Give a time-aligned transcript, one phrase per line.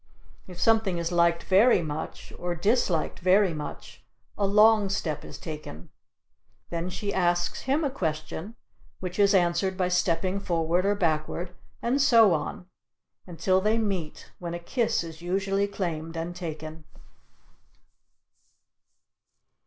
[0.47, 4.03] If something is liked very much or disliked very much
[4.35, 5.91] a long step is taken.
[6.71, 8.55] Then she asks him a question
[8.99, 11.53] which is answered by stepping forward or backward
[11.83, 12.65] and so on
[13.27, 16.83] until they meet when a kiss is usually claimed and taken.